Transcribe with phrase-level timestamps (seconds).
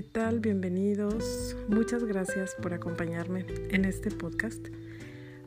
[0.00, 0.40] ¿qué tal?
[0.40, 1.54] Bienvenidos.
[1.68, 4.68] Muchas gracias por acompañarme en este podcast.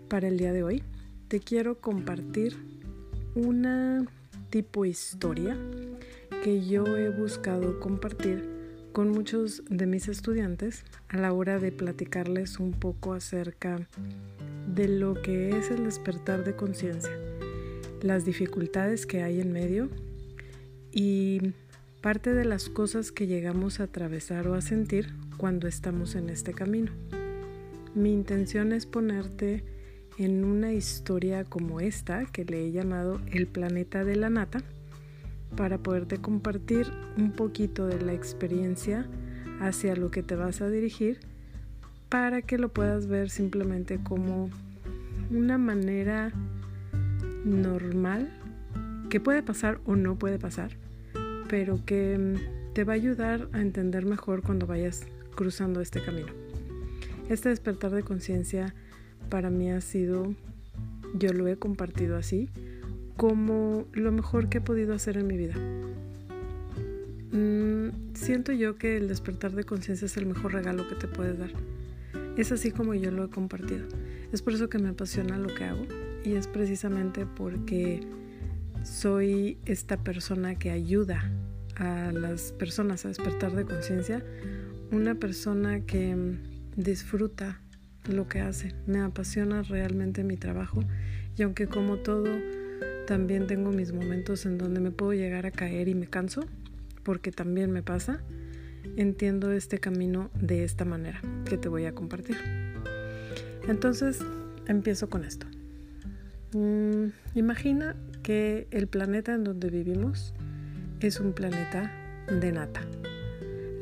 [0.08, 0.84] Para el día de hoy
[1.28, 2.56] te quiero compartir
[3.34, 4.06] una
[4.52, 5.58] tipo historia
[6.44, 8.48] que yo he buscado compartir
[8.92, 13.88] con muchos de mis estudiantes a la hora de platicarles un poco acerca
[14.68, 17.18] de lo que es el despertar de conciencia,
[18.04, 19.90] las dificultades que hay en medio
[20.92, 21.54] y
[22.04, 26.54] parte de las cosas que llegamos a atravesar o a sentir cuando estamos en este
[26.54, 26.92] camino.
[27.96, 29.64] Mi intención es ponerte
[30.18, 34.60] en una historia como esta que le he llamado El planeta de la nata
[35.56, 39.08] para poderte compartir un poquito de la experiencia
[39.62, 41.22] hacia lo que te vas a dirigir
[42.10, 44.50] para que lo puedas ver simplemente como
[45.32, 46.34] una manera
[47.46, 48.30] normal
[49.10, 50.83] que puede pasar o no puede pasar
[51.54, 56.34] pero que mm, te va a ayudar a entender mejor cuando vayas cruzando este camino.
[57.30, 58.74] Este despertar de conciencia
[59.30, 60.34] para mí ha sido,
[61.14, 62.50] yo lo he compartido así,
[63.18, 65.54] como lo mejor que he podido hacer en mi vida.
[67.32, 71.38] Mm, siento yo que el despertar de conciencia es el mejor regalo que te puedes
[71.38, 71.52] dar.
[72.36, 73.86] Es así como yo lo he compartido.
[74.32, 75.86] Es por eso que me apasiona lo que hago
[76.26, 78.00] y es precisamente porque
[78.82, 81.32] soy esta persona que ayuda
[81.78, 84.24] a las personas a despertar de conciencia,
[84.92, 86.38] una persona que
[86.76, 87.60] disfruta
[88.10, 90.84] lo que hace, me apasiona realmente mi trabajo
[91.38, 92.30] y aunque como todo
[93.08, 96.46] también tengo mis momentos en donde me puedo llegar a caer y me canso,
[97.04, 98.22] porque también me pasa,
[98.96, 102.38] entiendo este camino de esta manera que te voy a compartir.
[103.68, 104.20] Entonces,
[104.68, 105.48] empiezo con esto.
[106.54, 110.34] Mm, imagina que el planeta en donde vivimos
[111.08, 111.92] es un planeta
[112.28, 112.82] de nata.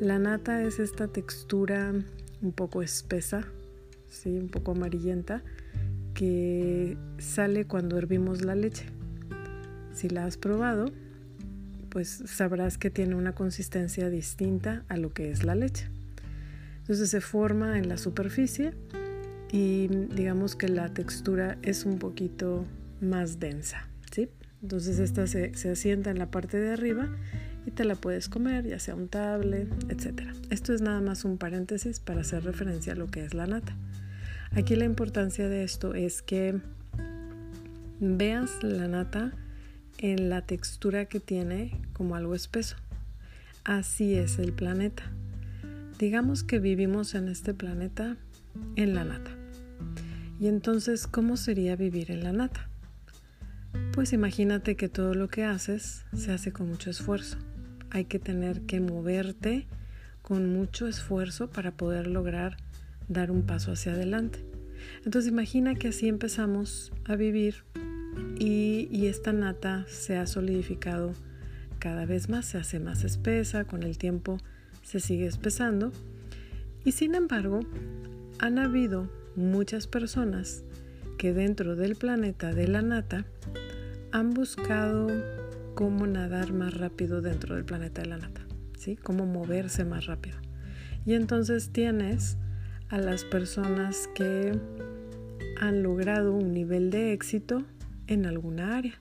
[0.00, 1.92] La nata es esta textura
[2.42, 3.46] un poco espesa,
[4.08, 4.30] ¿sí?
[4.30, 5.42] un poco amarillenta,
[6.14, 8.86] que sale cuando hervimos la leche.
[9.94, 10.86] Si la has probado,
[11.90, 15.86] pues sabrás que tiene una consistencia distinta a lo que es la leche.
[16.80, 18.74] Entonces se forma en la superficie
[19.52, 22.64] y digamos que la textura es un poquito
[23.00, 23.91] más densa.
[24.62, 27.08] Entonces esta se, asienta en la parte de arriba
[27.66, 30.22] y te la puedes comer, ya sea un table, etc.
[30.50, 33.76] Esto es nada más un paréntesis para hacer referencia a lo que es la nata.
[34.52, 36.60] Aquí la importancia de esto es que
[38.00, 39.32] veas la nata
[39.98, 42.76] en la textura que tiene como algo espeso.
[43.64, 45.04] Así es el planeta.
[45.98, 48.16] Digamos que vivimos en este planeta
[48.76, 49.30] en la nata.
[50.40, 52.68] Y entonces, ¿cómo sería vivir en la nata?
[53.92, 57.38] Pues imagínate que todo lo que haces se hace con mucho esfuerzo.
[57.90, 59.66] Hay que tener que moverte
[60.22, 62.56] con mucho esfuerzo para poder lograr
[63.08, 64.44] dar un paso hacia adelante.
[65.04, 67.64] Entonces imagina que así empezamos a vivir
[68.38, 71.12] y, y, esta nata se ha solidificado
[71.78, 74.38] cada vez más, se hace más espesa, con el tiempo
[74.82, 75.92] se sigue espesando
[76.84, 77.60] y sin embargo
[78.38, 80.64] han habido muchas personas
[81.16, 83.24] que dentro del planeta de la nata
[84.12, 85.08] han buscado
[85.74, 88.42] cómo nadar más rápido dentro del planeta de la nata,
[88.78, 88.96] ¿sí?
[88.96, 90.36] Cómo moverse más rápido.
[91.04, 92.36] Y entonces tienes
[92.88, 94.52] a las personas que
[95.60, 97.64] han logrado un nivel de éxito
[98.06, 98.94] en alguna área.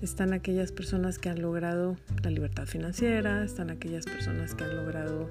[0.00, 5.28] Están aquellas personas que han logrado la libertad financiera, están aquellas personas que han logrado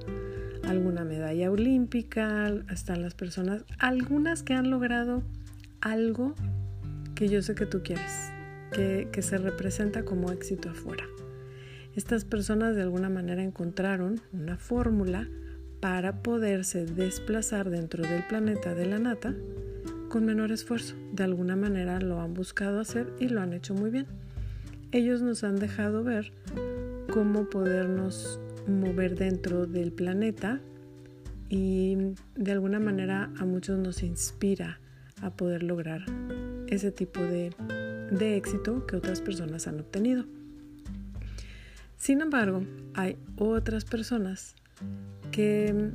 [0.63, 5.23] alguna medalla olímpica, están las personas, algunas que han logrado
[5.81, 6.35] algo
[7.15, 8.31] que yo sé que tú quieres,
[8.71, 11.05] que, se representa como éxito afuera.
[11.95, 15.27] Estas personas de alguna manera encontraron una fórmula
[15.79, 19.33] para poderse desplazar dentro del planeta de la nata
[20.09, 20.95] con menor esfuerzo.
[21.13, 24.05] De alguna manera lo han buscado hacer y lo han hecho muy bien.
[24.91, 26.31] Ellos nos han dejado ver
[27.11, 30.61] cómo podernos mover dentro del planeta
[31.49, 31.97] y
[32.35, 34.79] de alguna manera a muchos nos inspira
[35.21, 36.05] a poder lograr
[36.67, 37.51] ese tipo de
[38.11, 40.25] de éxito que otras personas han obtenido.
[41.97, 42.63] Sin embargo,
[42.93, 44.55] hay otras personas
[45.31, 45.91] que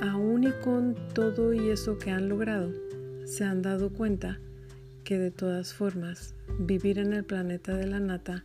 [0.00, 2.72] aún y con todo y eso que han logrado,
[3.24, 4.40] se han dado cuenta
[5.04, 8.44] que de todas formas vivir en el planeta de la nata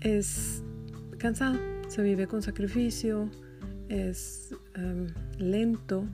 [0.00, 0.62] es
[1.18, 1.58] cansado,
[1.88, 3.30] se vive con sacrificio,
[3.88, 5.06] es em,
[5.38, 6.04] lento,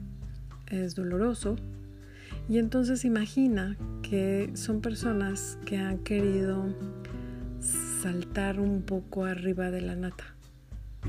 [0.67, 1.57] es doloroso
[2.51, 6.75] y entonces imagina que son personas que han querido
[8.01, 10.35] saltar un poco arriba de la nata,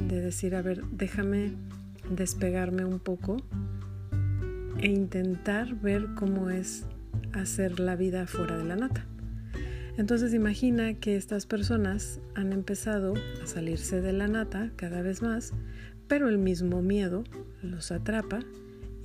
[0.08, 1.50] de decir, a ver, déjame
[2.08, 3.38] despegarme un poco
[4.78, 6.84] e intentar ver cómo es
[7.32, 9.04] hacer la vida fuera de la nata.
[9.98, 15.54] Entonces imagina que estas personas han empezado a salirse de la nata cada vez más,
[16.06, 17.24] pero el mismo miedo
[17.62, 18.38] los atrapa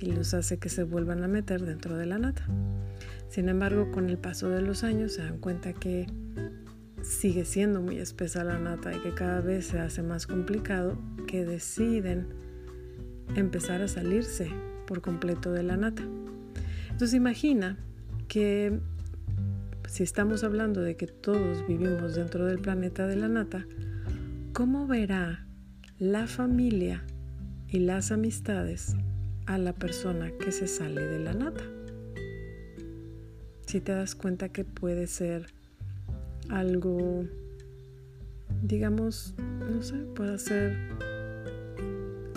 [0.00, 2.46] y los hace que se vuelvan a meter dentro de la nata.
[3.28, 6.06] Sin embargo, con el paso de los años se dan cuenta que
[7.02, 11.44] sigue siendo muy espesa la nata y que cada vez se hace más complicado, que
[11.44, 12.28] deciden
[13.34, 14.50] empezar a salirse
[14.86, 16.02] por completo de la nata.
[16.90, 17.78] Entonces imagina
[18.26, 18.80] que
[19.88, 23.66] si estamos hablando de que todos vivimos dentro del planeta de la nata,
[24.52, 25.46] ¿cómo verá
[25.98, 27.04] la familia
[27.68, 28.96] y las amistades
[29.48, 31.64] a la persona que se sale de la nata?
[33.66, 35.46] Si te das cuenta que puede ser
[36.50, 37.24] algo,
[38.62, 40.76] digamos, no sé, puede ser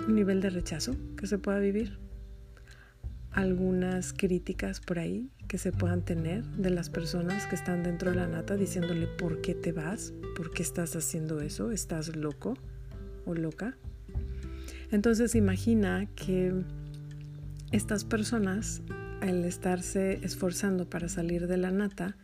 [0.08, 2.00] un nivel de rechazo que se pueda vivir,
[3.32, 8.18] algunas críticas por ahí que se puedan tener de las personas que están dentro de
[8.18, 12.54] la nata diciéndole por qué te vas, por qué estás haciendo eso, estás loco
[13.26, 13.76] o loca.
[14.92, 16.54] Entonces imagina que
[17.72, 18.82] estas personas,
[19.22, 22.18] al estarse esforzando para salir de la nata,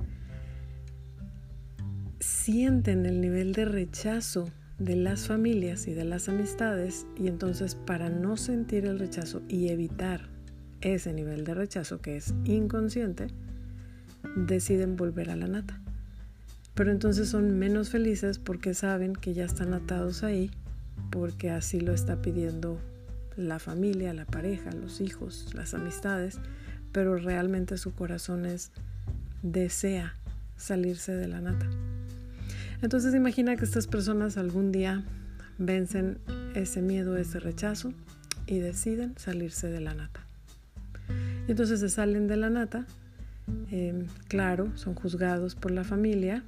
[2.19, 8.09] sienten el nivel de rechazo de las familias y de las amistades y entonces para
[8.09, 10.29] no sentir el rechazo y evitar
[10.81, 13.27] ese nivel de rechazo que es inconsciente,
[14.35, 15.81] deciden volver a la nata.
[16.73, 20.51] Pero entonces son menos felices porque saben que ya están atados ahí,
[21.09, 22.79] porque así lo está pidiendo
[23.37, 26.39] la familia, la pareja, los hijos, las amistades,
[26.91, 28.71] pero realmente su corazón es
[29.43, 30.15] desea
[30.57, 31.67] salirse de la nata.
[32.81, 35.03] Entonces imagina que estas personas algún día
[35.57, 36.19] vencen
[36.55, 37.93] ese miedo, ese rechazo
[38.45, 40.21] y deciden salirse de la nata.
[41.47, 42.85] Y entonces se salen de la nata,
[43.71, 46.43] em, claro, son juzgados por la familia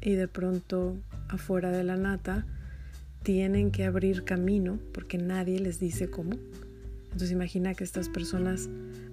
[0.00, 0.96] y de pronto
[1.28, 2.44] afuera de la nata
[3.22, 6.32] tienen que abrir camino porque nadie les dice cómo.
[7.04, 8.68] Entonces imagina que estas personas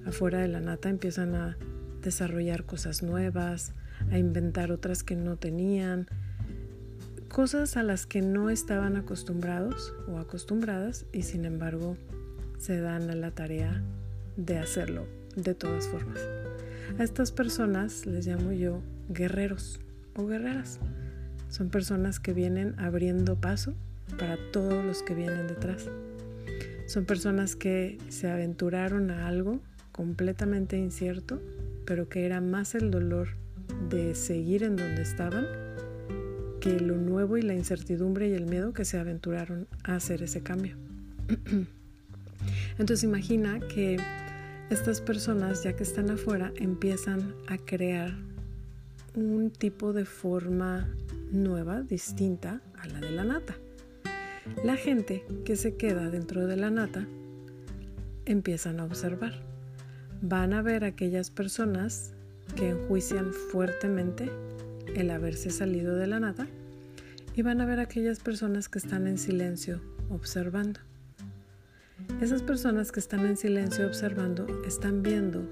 [0.06, 1.58] afuera de la nata empiezan a
[2.02, 3.74] desarrollar cosas nuevas,
[4.12, 6.08] a inventar otras que no tenían,
[7.28, 11.98] cosas a las que no estaban acostumbrados o acostumbradas y sin embargo
[12.58, 13.84] se dan a la tarea
[14.36, 15.06] de hacerlo
[15.36, 16.20] de todas formas.
[16.98, 19.80] A estas personas les llamo yo guerreros
[20.16, 20.80] o guerreras.
[21.50, 23.76] Son personas que vienen abriendo paso
[24.18, 25.90] para todos los que vienen detrás.
[26.88, 29.60] Son personas que se aventuraron a algo
[29.92, 31.42] completamente incierto,
[31.86, 33.30] pero que era más el dolor
[33.90, 35.46] de seguir en donde estaban
[36.60, 40.42] que lo nuevo y la incertidumbre y el miedo que se aventuraron a hacer ese
[40.42, 40.76] cambio.
[42.78, 43.98] Entonces imagina que
[44.70, 48.14] estas personas, ya que están afuera, empiezan a crear
[49.16, 50.90] un tipo de forma
[51.32, 53.58] nueva, distinta a la de la nata.
[54.64, 57.08] La gente que se queda dentro de la nata
[58.26, 59.34] empiezan a observar.
[60.22, 62.14] Van a ver aquellas personas
[62.56, 64.30] que enjuician fuertemente
[64.96, 66.48] el haberse salido de la nata
[67.36, 70.82] y van a ver aquellas personas que están en silencio observando.
[72.22, 75.48] Esas personas que están en silencio observando están viendo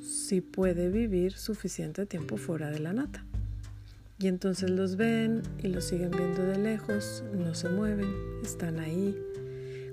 [0.00, 3.24] si puede vivir suficiente tiempo fuera de la nata.
[4.18, 8.08] Y entonces los ven y los siguen viendo de lejos, no se mueven,
[8.42, 9.16] están ahí.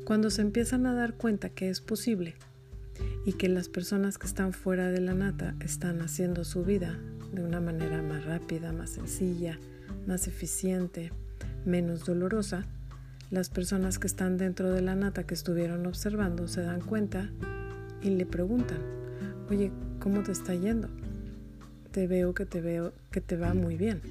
[0.05, 2.35] Cuando se empiezan a dar cuenta que es posible
[3.25, 6.99] y que las personas que están fuera de la nata están haciendo su vida
[7.33, 9.57] de una manera más rápida, más sencilla,
[10.07, 11.11] más eficiente,
[11.65, 12.65] menos dolorosa,
[13.29, 17.31] las personas que están dentro de la nata que estuvieron observando se dan cuenta
[18.01, 18.79] y le preguntan,
[19.49, 20.89] oye, ¿cómo te está yendo?
[21.91, 24.01] Te veo que te veo que te va muy bien.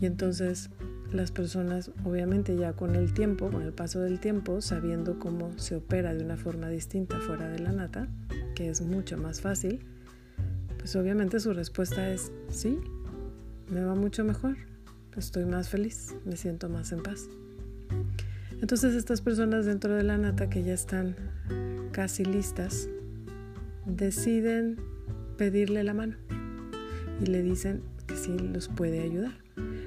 [0.00, 0.70] Y entonces
[1.12, 5.76] las personas, obviamente ya con el tiempo, con el paso del tiempo, sabiendo cómo se
[5.76, 8.08] opera de una forma distinta fuera de la nata,
[8.54, 9.80] que es mucho más fácil,
[10.76, 12.78] pues obviamente su respuesta es sí,
[13.70, 14.56] me va mucho mejor,
[15.16, 17.28] estoy más feliz, me siento más en paz.
[18.60, 21.16] Entonces estas personas dentro de la nata que ya están
[21.92, 22.88] casi listas,
[23.86, 24.76] deciden
[25.38, 26.16] pedirle la mano
[27.20, 29.32] y le dicen que sí los puede ayudar.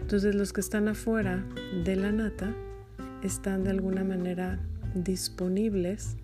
[0.01, 1.45] Entonces los que están afuera
[1.85, 2.53] de la nata
[3.23, 4.59] están de alguna manera
[4.95, 6.17] disponibles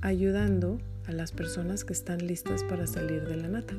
[0.00, 3.74] ayudando a las personas que están listas para salir de la nata.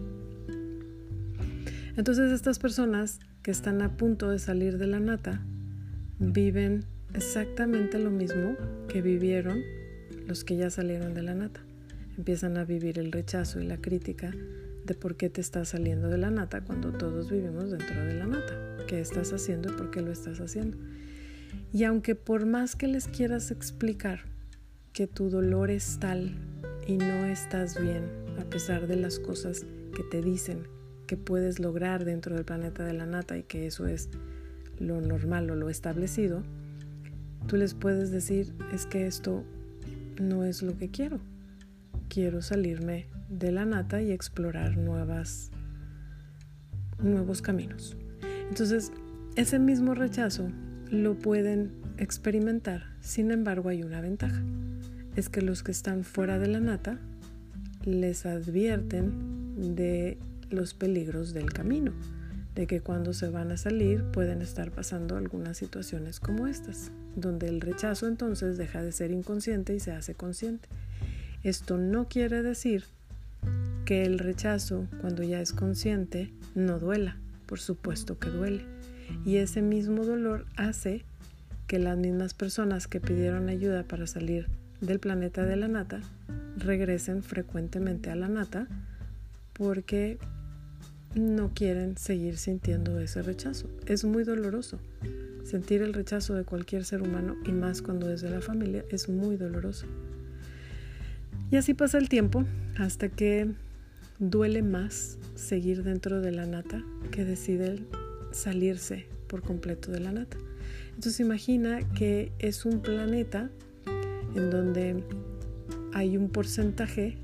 [1.97, 5.41] Entonces estas personas que están a punto de salir de la nata
[6.19, 8.55] viven exactamente lo mismo
[8.87, 9.61] que vivieron
[10.27, 11.61] los que ya salieron de la nata.
[12.17, 14.31] Empiezan a vivir el rechazo y la crítica
[14.85, 18.25] de por qué te estás saliendo de la nata cuando todos vivimos dentro de la
[18.25, 18.77] nata.
[18.88, 20.77] ¿Qué estás haciendo y por qué lo estás haciendo?
[21.73, 24.21] Y aunque por más que les quieras explicar
[24.93, 26.35] que tu dolor es tal
[26.88, 28.03] y no estás bien,
[28.39, 30.67] a pesar de las cosas que te dicen
[31.07, 34.09] que puedes lograr dentro del planeta de la nata y que eso es
[34.79, 36.43] lo normal o lo establecido,
[37.47, 39.43] tú les puedes decir es que esto
[40.19, 41.19] no es lo que quiero.
[42.09, 45.51] Quiero salirme de la nata y explorar nuevas
[47.00, 47.97] nuevos caminos.
[48.50, 48.91] Entonces,
[49.35, 50.50] ese mismo rechazo
[50.89, 52.83] lo pueden experimentar.
[53.00, 54.43] Sin embargo, hay una ventaja.
[55.15, 57.00] Es que los que están fuera de la nata
[57.83, 60.19] les advierten de
[60.50, 61.93] los peligros del camino,
[62.53, 67.47] de que cuando se van a salir pueden estar pasando algunas situaciones como estas, donde
[67.47, 70.67] el rechazo entonces deja de ser inconsciente y se hace consciente.
[71.43, 72.83] Esto no quiere decir
[73.91, 78.63] que el rechazo, cuando ya es consciente, no duela, por supuesto que duele.
[79.25, 81.03] Y ese mismo dolor hace
[81.67, 84.48] que las mismas personas que pidieron ayuda para salir
[84.79, 86.00] del planeta de la nata
[86.55, 88.69] regresen frecuentemente a la nata
[89.51, 90.19] porque
[91.13, 93.69] no quieren seguir sintiendo ese rechazo.
[93.88, 94.79] Es muy doloroso.
[95.43, 99.10] Sentir el rechazo de cualquier ser humano y más cuando es de la familia es
[99.10, 99.86] muy doloroso.
[101.51, 102.45] Y así pasa el tiempo
[102.77, 103.51] hasta que
[104.21, 107.87] duele más seguir dentro de la nata que deciden
[108.31, 110.37] salirse por completo de la nata.
[110.89, 113.49] Entonces imagina que es un planeta
[114.35, 115.03] en donde
[115.93, 117.17] hay un porcentaje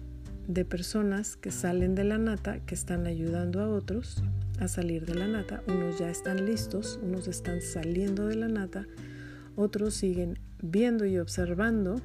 [0.48, 4.24] de personas que salen de la nata, que están ayudando a otros
[4.60, 5.62] a salir de la nata.
[5.68, 8.88] Unos ya están listos, unos están saliendo de la nata,
[9.56, 12.02] otros siguen viendo y observando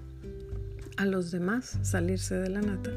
[0.98, 2.90] a los demás salirse de la nata.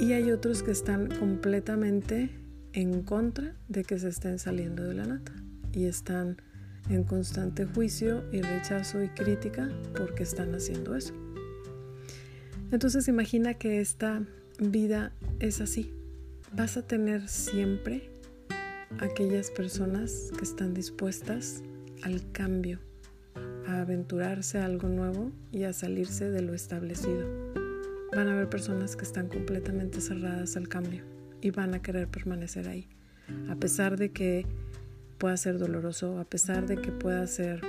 [0.00, 2.30] Y hay otros que están completamente
[2.72, 5.32] en contra de que se estén saliendo de la nata
[5.72, 6.36] y están
[6.90, 11.14] en constante juicio y rechazo y crítica porque están haciendo eso.
[12.72, 14.22] Entonces imagina que esta
[14.58, 15.92] vida es así.
[16.52, 18.10] Vas a tener siempre
[18.98, 21.62] aquellas personas que están dispuestas
[22.02, 22.80] al cambio,
[23.66, 27.43] a aventurarse a algo nuevo y a salirse de lo establecido.
[28.14, 31.04] Van a haber personas que están completamente cerradas al cambio
[31.40, 32.88] y van a querer permanecer ahí,
[33.50, 34.46] a pesar de que
[35.18, 37.60] pueda ser doloroso, a pesar de que pueda ser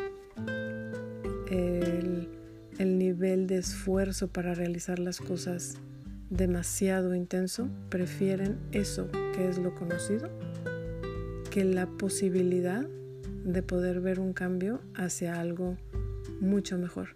[1.49, 2.29] el
[2.77, 5.77] el nivel de esfuerzo para realizar las cosas
[6.29, 10.29] demasiado intenso, prefieren eso que es lo conocido
[11.51, 12.85] que la posibilidad
[13.45, 15.77] de poder ver un cambio hacia algo
[16.41, 17.09] mucho mejor.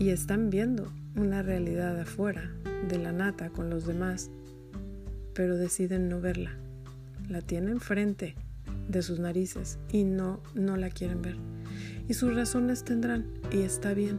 [0.00, 2.52] Y están viendo una realidad afuera
[2.88, 4.30] de la nata con los demás,
[5.34, 6.56] pero deciden no verla.
[7.28, 8.36] La tienen frente
[8.88, 11.36] de sus narices y no no la quieren ver.
[12.08, 14.18] Y sus razones tendrán y está bien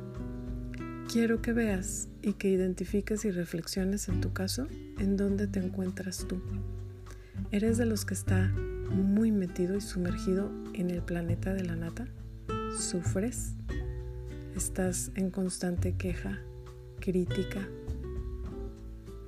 [1.10, 4.68] Quiero que veas y que identifiques y reflexiones en tu caso
[5.00, 6.42] en dónde te encuentras tú.
[7.52, 8.50] ¿Eres de los que está
[8.92, 12.10] muy metido y sumergido en el planeta de la nata?
[12.78, 13.54] ¿Sufres?
[14.54, 16.42] ¿Estás en constante queja,
[17.08, 17.66] crítica?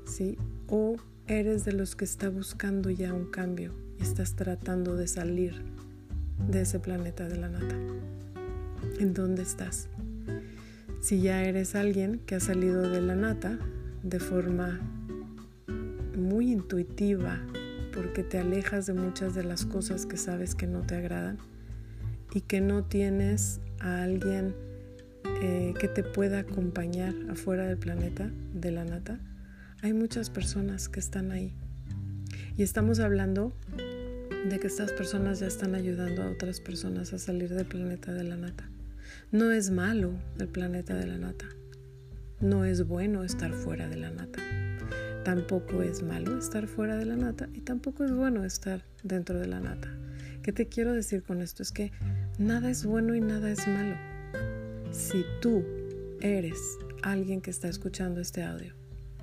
[0.03, 0.37] ¿Sí?
[0.67, 5.53] ¿O eres de los que está buscando ya un cambio y estás tratando de salir
[6.49, 7.77] de ese planeta de la nata?
[8.99, 9.87] ¿En dónde estás?
[10.99, 13.57] Si ya eres alguien que ha salido de la nata
[14.03, 14.81] de forma
[16.17, 17.39] muy intuitiva,
[17.93, 21.37] porque te alejas de muchas de las cosas que sabes que no te agradan
[22.33, 24.53] y que no tienes a alguien
[25.41, 29.19] eh, que te pueda acompañar afuera del planeta de la nata,
[29.81, 31.53] hay muchas personas que están ahí.
[32.57, 33.53] Y estamos hablando
[34.47, 38.23] de que estas personas ya están ayudando a otras personas a salir del planeta de
[38.23, 38.69] la nata.
[39.31, 41.45] No es malo el planeta de la nata.
[42.41, 44.41] No es bueno estar fuera de la nata.
[45.23, 49.47] Tampoco es malo estar fuera de la nata y tampoco es bueno estar dentro de
[49.47, 49.89] la nata.
[50.41, 51.61] ¿Qué te quiero decir con esto?
[51.61, 51.91] Es que
[52.37, 54.08] nada es bueno y nada es malo.
[54.91, 55.63] Si tú
[56.19, 58.73] eres alguien que está escuchando este audio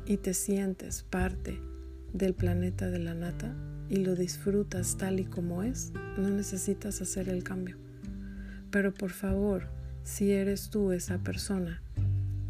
[0.07, 1.61] y te sientes parte
[2.13, 3.53] del planeta de la nata
[3.89, 7.77] y lo disfrutas tal y como es, no necesitas hacer el cambio.
[8.71, 9.69] Pero por favor,
[10.05, 11.83] si eres tú esa persona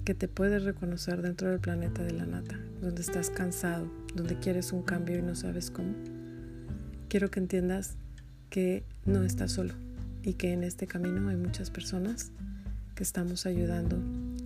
[0.04, 4.73] que te puedes reconocer dentro del planeta de la nata, donde estás cansado, donde quieres
[4.73, 5.94] un cambio y no sabes cómo,
[7.08, 7.96] quiero que entiendas
[8.50, 9.75] que no estás solo
[10.23, 12.30] y que en este camino hay muchas personas
[12.96, 13.98] que estamos ayudando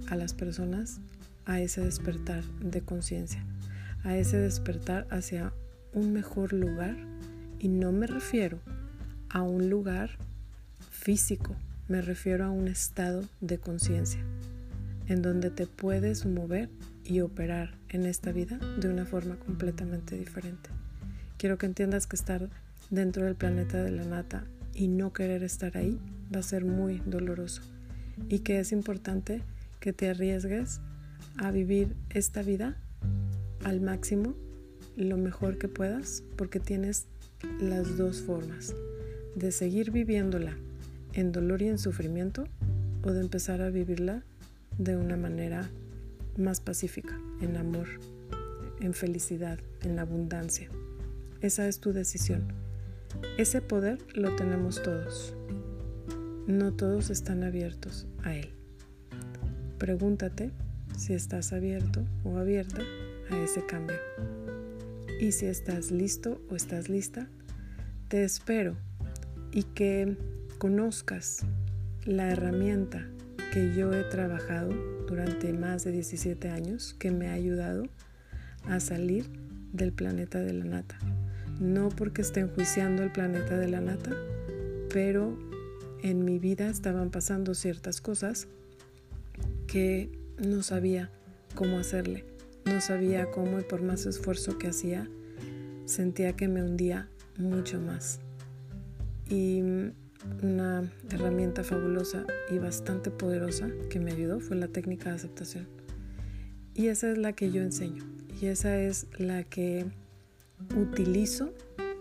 [0.09, 1.01] a las personas
[1.47, 3.43] a ese despertar de conciencia,
[4.03, 5.55] a ese despertar hacia
[5.95, 6.97] un mejor lugar
[7.61, 8.59] y no me refiero
[9.29, 10.19] a un lugar
[10.91, 11.55] físico,
[11.89, 14.21] me refiero a un estado de conciencia
[15.07, 16.69] en donde te puedes mover
[17.05, 20.71] y operar en esta vida de una forma completamente diferente.
[21.39, 22.49] Quiero que entiendas que estar
[22.91, 26.01] dentro del planeta de la nata y no querer estar ahí
[26.35, 27.63] va a ser muy doloroso
[28.29, 29.43] y que es importante
[29.81, 30.81] que te arriesgues
[31.39, 32.77] a vivir esta vida
[33.65, 34.35] al máximo,
[34.97, 37.07] lo mejor que puedas, porque tienes
[37.61, 38.75] las dos formas,
[39.35, 40.57] de seguir viviéndola
[41.15, 42.45] en dolor y en sufrimiento
[43.03, 44.23] o de empezar a vivirla
[44.79, 45.71] de una manera
[46.37, 47.89] más pacífica, en amor,
[48.81, 50.69] en felicidad, en abundancia.
[51.41, 52.53] Esa es tu decisión.
[53.39, 55.35] Ese poder lo tenemos todos.
[56.51, 58.49] No todos están abiertos a él.
[59.79, 60.51] Pregúntate
[60.99, 62.83] si estás abierto o abierta
[63.31, 63.97] a ese cambio.
[65.21, 67.29] Y si estás listo o estás lista,
[68.09, 68.75] te espero
[69.53, 70.17] y que
[70.59, 71.47] conozcas
[72.05, 73.07] la herramienta
[73.53, 74.75] que yo he trabajado
[75.07, 77.85] durante más de 17 años que me ha ayudado
[78.65, 79.25] a salir
[79.73, 80.99] del planeta de la nata.
[81.61, 84.17] No porque esté enjuiciando el planeta de la nata,
[84.93, 85.39] pero
[86.03, 88.49] en mi vida estaban pasando ciertas cosas
[89.67, 91.11] que no sabía
[91.55, 92.25] cómo hacerle,
[92.65, 95.09] no sabía cómo y por más esfuerzo que hacía,
[95.85, 98.21] sentía que me hundía mucho más.
[99.29, 99.63] Y
[100.43, 105.69] una herramienta fabulosa y bastante poderosa que me ayudó fue la técnica de aceptación.
[106.75, 108.05] Y esa es la que yo enseño
[108.41, 109.87] y esa es la que
[110.77, 111.53] utilizo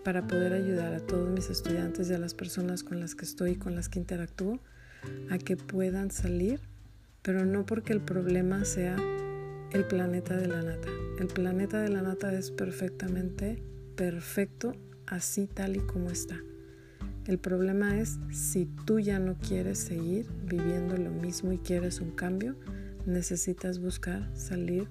[0.03, 3.51] para poder ayudar a todos mis estudiantes y a las personas con las que estoy
[3.51, 4.59] y con las que interactúo
[5.29, 6.59] a que puedan salir,
[7.21, 8.97] pero no porque el problema sea
[9.71, 10.89] el planeta de la nata.
[11.19, 13.61] El planeta de la nata es perfectamente
[13.95, 14.73] perfecto
[15.05, 16.37] así tal y como está.
[17.27, 22.11] El problema es si tú ya no quieres seguir viviendo lo mismo y quieres un
[22.11, 22.55] cambio,
[23.05, 24.87] necesitas buscar salir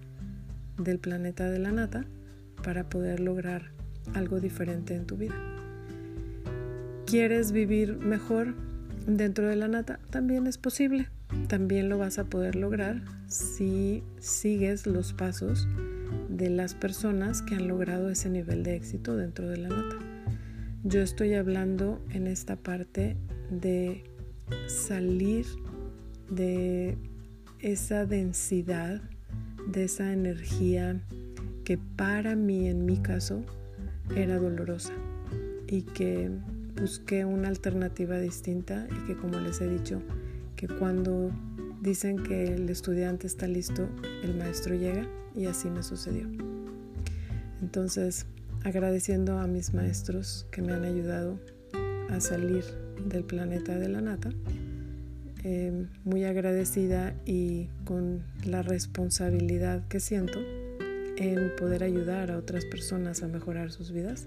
[0.77, 2.05] del planeta de la nata
[2.63, 3.73] para poder lograr
[4.15, 5.35] algo diferente en tu vida.
[7.07, 8.55] ¿Quieres vivir mejor
[9.07, 9.99] dentro de la nata?
[10.11, 11.09] También es posible.
[11.47, 15.69] También lo vas a poder lograr si sigues los pasos
[16.29, 19.97] de las personas que han logrado ese nivel de éxito dentro de la nata.
[20.85, 23.17] Yo estoy hablando en esta parte
[23.51, 24.05] de
[24.67, 25.47] salir
[26.31, 26.97] de
[27.59, 29.03] esa densidad,
[29.67, 31.01] de esa energía
[31.65, 33.45] que para mí, en mi caso,
[34.17, 34.93] era dolorosa
[35.67, 36.31] y que
[36.81, 40.01] busqué una alternativa distinta y que como les he dicho,
[40.57, 41.31] que cuando
[41.81, 43.89] dicen que el estudiante está listo,
[44.23, 46.29] el maestro llega y así me sucedió.
[47.61, 48.27] Entonces,
[48.65, 51.39] agradeciendo a mis maestros que me han ayudado
[52.11, 52.65] a salir
[53.07, 54.31] del planeta de la nata,
[55.45, 60.39] eh, muy agradecida y con la responsabilidad que siento
[61.19, 64.27] en poder ayudar a otras personas a mejorar sus vidas.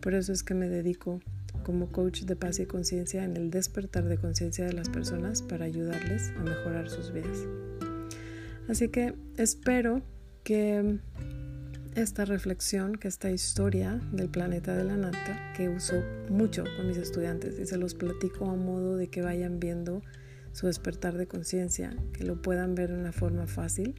[0.00, 1.20] Por eso es que me dedico
[1.62, 5.66] como coach de paz y conciencia en el despertar de conciencia de las personas para
[5.66, 7.46] ayudarles a mejorar sus vidas.
[8.68, 10.02] Así que espero
[10.42, 10.98] que
[11.94, 16.96] esta reflexión, que esta historia del planeta de la nata, que uso mucho con mis
[16.96, 20.02] estudiantes y se los platico a modo de que vayan viendo
[20.52, 23.94] su despertar de conciencia, que lo puedan ver de una forma fácil,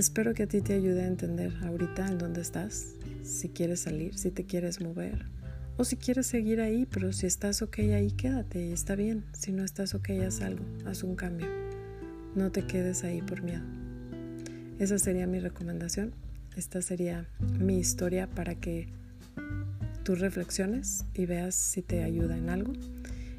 [0.00, 4.16] Espero que a ti te ayude a entender ahorita en dónde estás, si quieres salir,
[4.16, 5.26] si te quieres mover
[5.76, 9.26] o si quieres seguir ahí, pero si estás ok ahí, quédate y está bien.
[9.34, 11.48] Si no estás ok, haz algo, haz un cambio.
[12.34, 13.60] No te quedes ahí por miedo.
[14.78, 16.14] Esa sería mi recomendación.
[16.56, 18.88] Esta sería mi historia para que
[20.02, 22.72] tú reflexiones y veas si te ayuda en algo.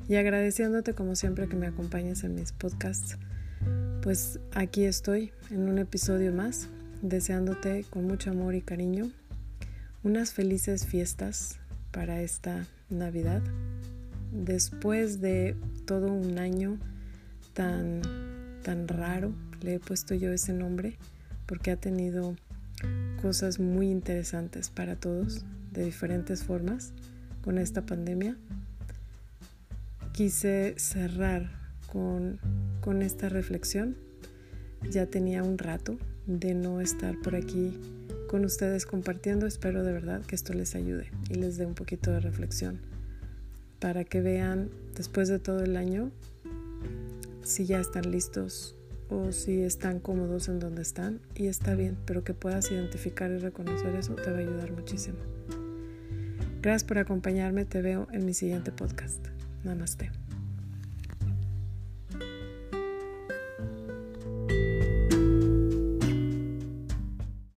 [0.08, 3.18] Y agradeciéndote como siempre que me acompañes en mis podcasts
[4.02, 6.70] pues aquí estoy en un episodio más,
[7.04, 9.12] deseándote con mucho amor y cariño
[10.04, 11.60] unas felices fiestas
[11.92, 13.44] para esta Navidad.
[14.32, 16.80] Después de todo un año
[17.54, 18.02] tan,
[18.64, 20.98] tan raro, le he puesto yo ese nombre
[21.46, 22.36] porque ha tenido
[23.22, 26.92] cosas muy interesantes para todos de diferentes formas
[27.44, 28.36] con esta pandemia.
[30.12, 31.52] Quise cerrar
[31.92, 32.40] con
[32.82, 33.96] con esta reflexión.
[34.90, 37.80] Ya tenía un rato de no estar por aquí
[38.28, 39.46] con ustedes compartiendo.
[39.46, 42.80] Espero de verdad que esto les ayude y les dé un poquito de reflexión
[43.80, 46.12] para que vean después de todo el año
[47.44, 48.76] si ya están listos
[49.10, 53.40] o si están cómodos en donde están y está bien, pero que puedas identificar y
[53.40, 55.18] reconocer eso te va a ayudar muchísimo.
[56.62, 59.28] Gracias por acompañarme, te veo en mi siguiente podcast.
[59.64, 60.21] Namaste.